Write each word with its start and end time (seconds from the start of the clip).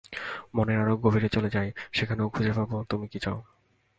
মনের 0.55 0.79
আরো 0.79 0.93
গভীরে 0.97 1.29
চলে 1.29 1.49
যাও, 1.49 1.67
সেখানেই 1.93 2.29
খুঁজে 2.33 2.53
পাবে 2.53 2.75
তুমি 2.89 3.05
কী 3.07 3.19
চাও। 3.19 3.39